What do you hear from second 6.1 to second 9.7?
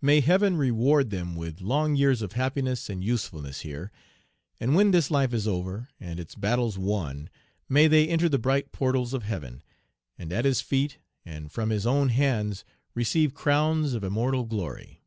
its battles won, may they enter the bright portals of heaven,